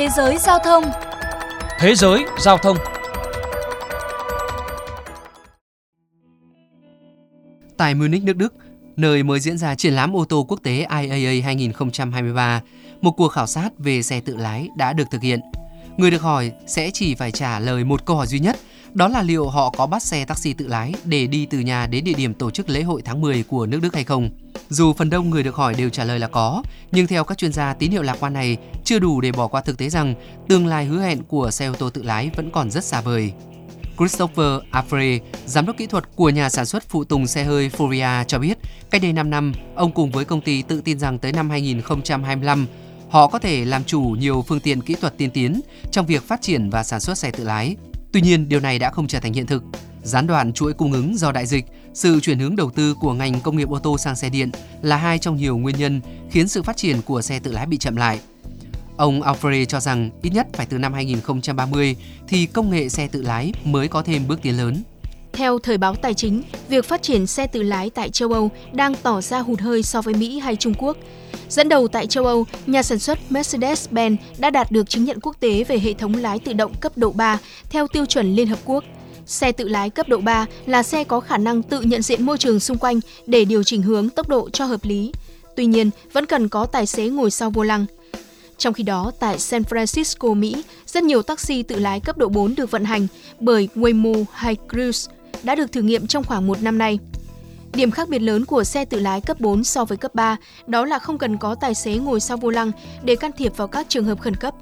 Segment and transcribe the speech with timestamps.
[0.00, 0.84] Thế giới giao thông
[1.78, 2.76] Thế giới giao thông
[7.76, 8.54] Tại Munich, nước Đức,
[8.96, 12.60] nơi mới diễn ra triển lãm ô tô quốc tế IAA 2023,
[13.00, 15.40] một cuộc khảo sát về xe tự lái đã được thực hiện.
[15.96, 18.56] Người được hỏi sẽ chỉ phải trả lời một câu hỏi duy nhất,
[18.94, 22.04] đó là liệu họ có bắt xe taxi tự lái để đi từ nhà đến
[22.04, 24.30] địa điểm tổ chức lễ hội tháng 10 của nước Đức hay không.
[24.70, 26.62] Dù phần đông người được hỏi đều trả lời là có,
[26.92, 29.60] nhưng theo các chuyên gia tín hiệu lạc quan này chưa đủ để bỏ qua
[29.60, 30.14] thực tế rằng
[30.48, 33.32] tương lai hứa hẹn của xe ô tô tự lái vẫn còn rất xa vời.
[33.98, 38.24] Christopher Afre, giám đốc kỹ thuật của nhà sản xuất phụ tùng xe hơi Furia
[38.24, 38.58] cho biết,
[38.90, 42.66] cách đây 5 năm, ông cùng với công ty tự tin rằng tới năm 2025,
[43.08, 46.42] họ có thể làm chủ nhiều phương tiện kỹ thuật tiên tiến trong việc phát
[46.42, 47.76] triển và sản xuất xe tự lái.
[48.12, 49.62] Tuy nhiên, điều này đã không trở thành hiện thực.
[50.02, 51.64] Gián đoạn chuỗi cung ứng do đại dịch,
[51.94, 54.50] sự chuyển hướng đầu tư của ngành công nghiệp ô tô sang xe điện
[54.82, 56.00] là hai trong nhiều nguyên nhân
[56.30, 58.20] khiến sự phát triển của xe tự lái bị chậm lại.
[58.96, 61.96] Ông Alfred cho rằng ít nhất phải từ năm 2030
[62.28, 64.82] thì công nghệ xe tự lái mới có thêm bước tiến lớn.
[65.32, 68.94] Theo thời báo tài chính, việc phát triển xe tự lái tại châu Âu đang
[69.02, 70.96] tỏ ra hụt hơi so với Mỹ hay Trung Quốc.
[71.48, 75.36] Dẫn đầu tại châu Âu, nhà sản xuất Mercedes-Benz đã đạt được chứng nhận quốc
[75.40, 77.38] tế về hệ thống lái tự động cấp độ 3
[77.70, 78.84] theo tiêu chuẩn Liên Hợp Quốc.
[79.30, 82.38] Xe tự lái cấp độ 3 là xe có khả năng tự nhận diện môi
[82.38, 85.12] trường xung quanh để điều chỉnh hướng tốc độ cho hợp lý.
[85.56, 87.86] Tuy nhiên, vẫn cần có tài xế ngồi sau vô lăng.
[88.58, 92.54] Trong khi đó, tại San Francisco, Mỹ, rất nhiều taxi tự lái cấp độ 4
[92.54, 93.06] được vận hành
[93.40, 96.98] bởi Waymo hay Cruise đã được thử nghiệm trong khoảng một năm nay.
[97.74, 100.84] Điểm khác biệt lớn của xe tự lái cấp 4 so với cấp 3 đó
[100.84, 102.72] là không cần có tài xế ngồi sau vô lăng
[103.04, 104.54] để can thiệp vào các trường hợp khẩn cấp.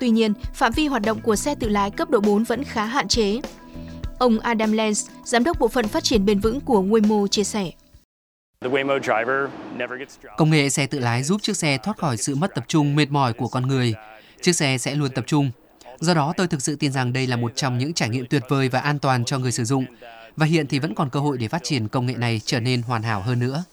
[0.00, 2.84] Tuy nhiên, phạm vi hoạt động của xe tự lái cấp độ 4 vẫn khá
[2.84, 3.40] hạn chế.
[4.20, 7.70] Ông Adam Lenz, giám đốc bộ phận phát triển bền vững của Waymo chia sẻ.
[10.36, 13.10] Công nghệ xe tự lái giúp chiếc xe thoát khỏi sự mất tập trung mệt
[13.10, 13.94] mỏi của con người.
[14.40, 15.50] Chiếc xe sẽ luôn tập trung.
[16.00, 18.42] Do đó tôi thực sự tin rằng đây là một trong những trải nghiệm tuyệt
[18.48, 19.84] vời và an toàn cho người sử dụng.
[20.36, 22.82] Và hiện thì vẫn còn cơ hội để phát triển công nghệ này trở nên
[22.82, 23.64] hoàn hảo hơn nữa.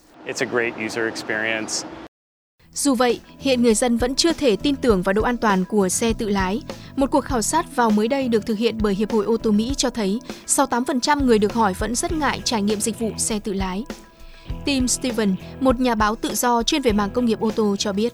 [2.77, 5.89] Dù vậy, hiện người dân vẫn chưa thể tin tưởng vào độ an toàn của
[5.89, 6.61] xe tự lái.
[6.95, 9.51] Một cuộc khảo sát vào mới đây được thực hiện bởi Hiệp hội ô tô
[9.51, 13.39] Mỹ cho thấy 68% người được hỏi vẫn rất ngại trải nghiệm dịch vụ xe
[13.39, 13.85] tự lái.
[14.65, 17.93] Tim Steven, một nhà báo tự do chuyên về mảng công nghiệp ô tô cho
[17.93, 18.13] biết.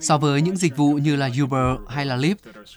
[0.00, 2.34] So với những dịch vụ như là Uber hay là Lyft,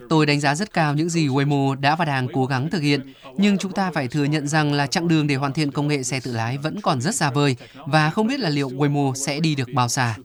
[0.09, 3.13] tôi đánh giá rất cao những gì Waymo đã và đang cố gắng thực hiện.
[3.38, 6.03] Nhưng chúng ta phải thừa nhận rằng là chặng đường để hoàn thiện công nghệ
[6.03, 9.39] xe tự lái vẫn còn rất xa vời và không biết là liệu Waymo sẽ
[9.39, 10.16] đi được bao xa.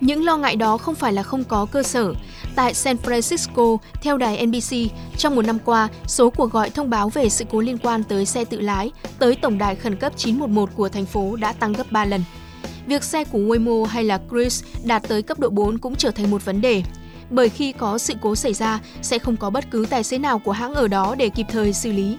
[0.00, 2.14] Những lo ngại đó không phải là không có cơ sở.
[2.58, 4.76] Tại San Francisco, theo đài NBC,
[5.16, 8.26] trong một năm qua, số cuộc gọi thông báo về sự cố liên quan tới
[8.26, 11.92] xe tự lái tới tổng đài khẩn cấp 911 của thành phố đã tăng gấp
[11.92, 12.24] 3 lần.
[12.86, 16.30] Việc xe của Waymo hay là Cruise đạt tới cấp độ 4 cũng trở thành
[16.30, 16.82] một vấn đề.
[17.30, 20.38] Bởi khi có sự cố xảy ra, sẽ không có bất cứ tài xế nào
[20.38, 22.16] của hãng ở đó để kịp thời xử lý.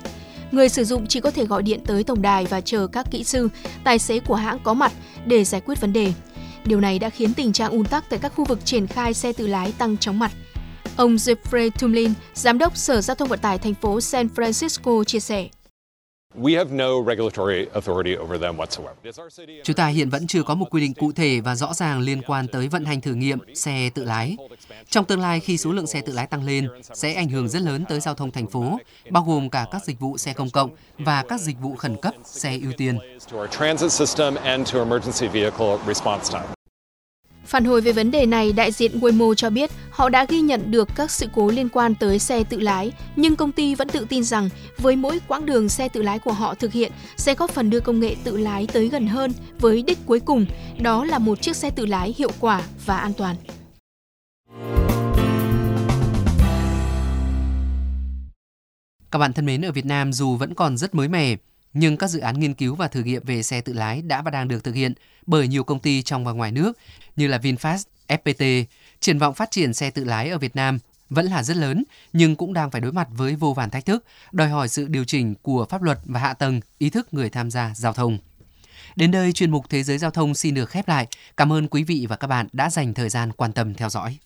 [0.52, 3.24] Người sử dụng chỉ có thể gọi điện tới tổng đài và chờ các kỹ
[3.24, 3.50] sư,
[3.84, 4.92] tài xế của hãng có mặt
[5.26, 6.14] để giải quyết vấn đề.
[6.66, 9.34] Điều này đã khiến tình trạng ùn tắc tại các khu vực triển khai xe
[9.34, 10.32] tự lái tăng chóng mặt.
[10.96, 15.20] Ông Jeffrey Tumlin, giám đốc Sở Giao thông Vận tải thành phố San Francisco chia
[15.20, 15.48] sẻ.
[19.64, 22.22] Chúng ta hiện vẫn chưa có một quy định cụ thể và rõ ràng liên
[22.22, 24.38] quan tới vận hành thử nghiệm xe tự lái.
[24.90, 27.62] Trong tương lai khi số lượng xe tự lái tăng lên sẽ ảnh hưởng rất
[27.62, 28.80] lớn tới giao thông thành phố,
[29.10, 32.14] bao gồm cả các dịch vụ xe công cộng và các dịch vụ khẩn cấp
[32.26, 33.00] xe ưu tiên.
[37.50, 40.72] Phản hồi về vấn đề này, đại diện Waymo cho biết họ đã ghi nhận
[40.72, 44.06] được các sự cố liên quan tới xe tự lái, nhưng công ty vẫn tự
[44.10, 47.52] tin rằng với mỗi quãng đường xe tự lái của họ thực hiện sẽ góp
[47.52, 50.46] phần đưa công nghệ tự lái tới gần hơn với đích cuối cùng,
[50.80, 53.36] đó là một chiếc xe tự lái hiệu quả và an toàn.
[59.12, 61.36] Các bạn thân mến, ở Việt Nam dù vẫn còn rất mới mẻ,
[61.74, 64.32] nhưng các dự án nghiên cứu và thử nghiệm về xe tự lái đã và
[64.32, 64.94] đang được thực hiện
[65.26, 66.78] bởi nhiều công ty trong và ngoài nước
[67.16, 68.66] như là VinFast, FPT.
[69.00, 70.80] Triển vọng phát triển xe tự lái ở Việt Nam
[71.10, 71.84] vẫn là rất lớn
[72.14, 75.06] nhưng cũng đang phải đối mặt với vô vàn thách thức, đòi hỏi sự điều
[75.06, 78.18] chỉnh của pháp luật và hạ tầng, ý thức người tham gia giao thông.
[78.96, 81.08] Đến đây chuyên mục Thế giới giao thông xin được khép lại.
[81.38, 84.18] Cảm ơn quý vị và các bạn đã dành thời gian quan tâm theo dõi.